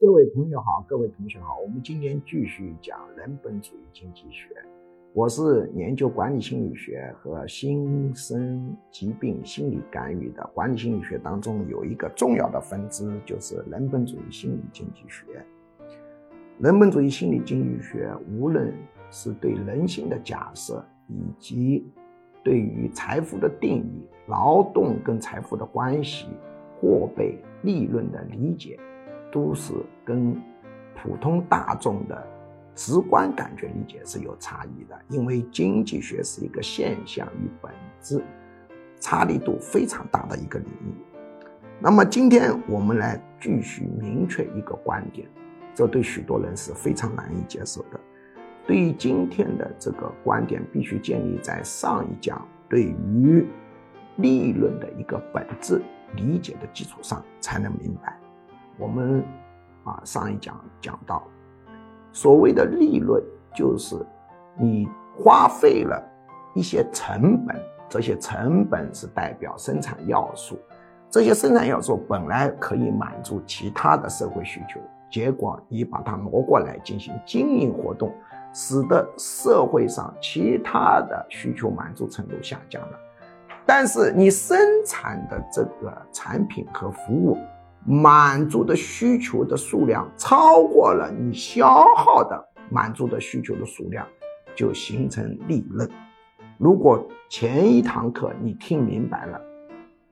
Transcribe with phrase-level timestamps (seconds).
[0.00, 4.48] 各位朋友好，各位同学好，我们今天继续讲人本主义经济学。
[5.12, 10.42] 我是研究管理心理学和新生疾病心理干预的。
[10.54, 15.44] 管理心理学当中有一个重要的分支，就是人本主义心理经济学。
[16.58, 18.72] 人本主义心理经济学，无论
[19.10, 21.86] 是对人性的假设，以及
[22.42, 26.26] 对于财富的定义、劳动跟财富的关系、
[26.80, 28.80] 货币利润的理解。
[29.30, 29.72] 都是
[30.04, 30.34] 跟
[31.02, 32.26] 普通大众的
[32.74, 38.22] 直观感觉理解是有差异的，因为经济学是一个现象与本质
[38.98, 40.94] 差异度非常大的一个领域。
[41.80, 45.26] 那么今天我们来继续明确一个观点，
[45.74, 47.98] 这对许多人是非常难以接受的。
[48.66, 53.46] 对于今天的这个观点，必须建立在上一讲对于
[54.16, 55.80] 利润的一个本质
[56.14, 58.19] 理解的基础上，才能明白。
[58.80, 59.22] 我们
[59.84, 61.22] 啊，上一讲讲到，
[62.12, 63.22] 所谓的利润
[63.54, 63.94] 就是
[64.58, 66.02] 你花费了
[66.54, 67.54] 一些成本，
[67.90, 70.58] 这些成本是代表生产要素，
[71.10, 78.10] 这些生产要素本来可以满足其他的社会需求，结果你把它挪过来进行经营活动，
[78.54, 82.98] 使得社会上其他的需求满足程度下降了，
[83.66, 87.36] 但是你生产的这个产品和服务。
[87.86, 94.06] 满足的需求的数量超过了你消耗的满足的需求的数量，
[94.54, 95.88] 就形成利润。
[96.58, 99.40] 如果前一堂课你听明白了，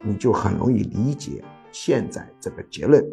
[0.00, 3.04] 你就很容易理解现在这个结论，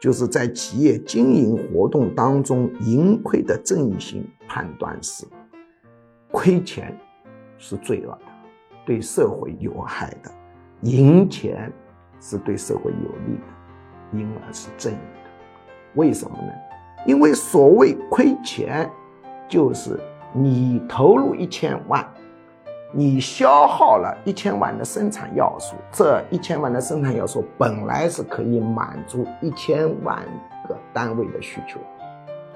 [0.00, 5.24] 就是在企业经营活动当中，盈亏的正义性判断是：
[6.32, 6.98] 亏钱
[7.56, 8.26] 是罪恶的，
[8.84, 10.30] 对社会有害的；
[10.82, 11.72] 赢钱
[12.20, 13.53] 是对社会有利的。
[14.18, 15.30] 因而是正义的，
[15.94, 16.52] 为什么呢？
[17.06, 18.90] 因为所谓亏钱，
[19.48, 20.00] 就是
[20.32, 22.02] 你投入一千万，
[22.92, 30.18] 你消耗了一千万的生产要素，这一千万的生产要素本来是可以满足一千万
[30.66, 31.78] 个单位的需求，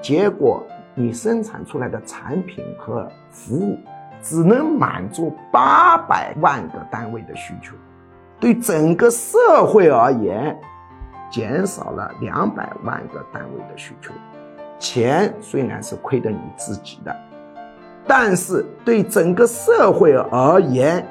[0.01, 3.77] 结果你生产出来的产品和服务
[4.23, 7.75] 只能满足八百万个单位的需求，
[8.41, 10.59] 对整个社会而言。
[11.31, 14.13] 减少了两百万个单位的需求，
[14.79, 17.15] 钱虽然是亏的你自己的，
[18.07, 21.07] 但是对整个社会而言，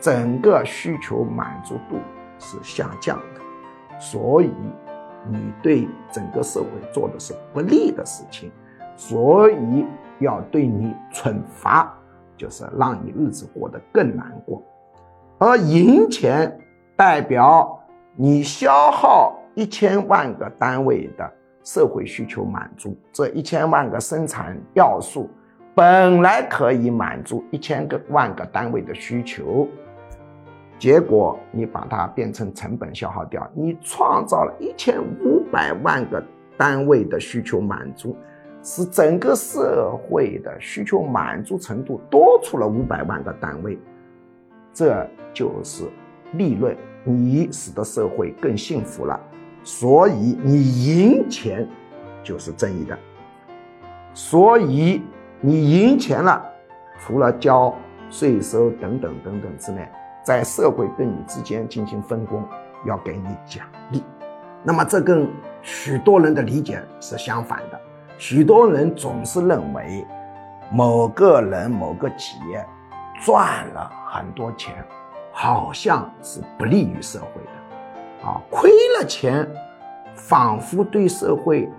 [0.00, 1.98] 整个需求满足度
[2.38, 4.50] 是下降的，所以
[5.28, 8.50] 你对整个社会做的是不利的事情，
[8.96, 9.86] 所以
[10.18, 11.96] 要对你惩罚，
[12.36, 14.62] 就是让你日子过得更难过，
[15.38, 16.58] 而赢钱
[16.96, 17.77] 代表。
[18.20, 25.30] 你消耗一千万个单位的社会需求满足，这一千万个生产要素
[25.72, 29.68] 本来可以满足一千个万个单位的需求，
[30.80, 36.20] 结果你把它变成成本消耗掉，你创造了一千五百万个
[36.56, 38.16] 单位的需求满足，
[38.64, 43.78] 使整个社会的需求满足程度多出了五百万个单位，
[44.72, 45.84] 这就是
[46.32, 46.76] 利润。
[47.04, 49.18] 你使得社会更幸福了，
[49.62, 51.66] 所以你赢钱
[52.22, 52.98] 就是正义的。
[54.12, 55.02] 所以
[55.40, 56.44] 你赢钱了，
[56.98, 57.74] 除了交
[58.10, 59.88] 税收等等等等之内，
[60.22, 62.44] 在社会对你之间进行分工，
[62.84, 64.02] 要给你奖励。
[64.62, 65.26] 那么这跟
[65.62, 67.80] 许多人的理解是相反的。
[68.18, 70.04] 许多人总是认为，
[70.70, 72.62] 某个人、某个企业
[73.24, 74.84] 赚了很多钱。
[75.40, 79.48] 好像是不利于社会的，啊，亏了钱，
[80.16, 81.70] 仿佛对社会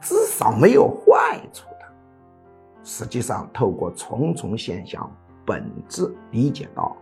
[0.00, 1.84] 至少没有坏处的。
[2.82, 5.14] 实际上，透过重重现象
[5.44, 6.96] 本质理解到，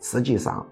[0.00, 0.66] 实际上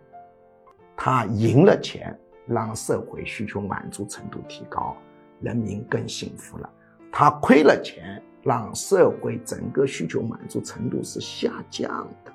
[0.96, 4.96] 他赢了钱，让社会需求满足程度提高，
[5.42, 6.66] 人民更幸福了；
[7.12, 12.29] 他亏了钱，让社会整个需求满足程度是下降的。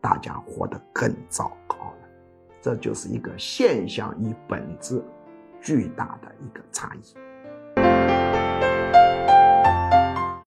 [0.00, 2.08] 大家活得更糟糕了，
[2.60, 5.02] 这就是一个现象与本质
[5.60, 7.25] 巨大的一个差异。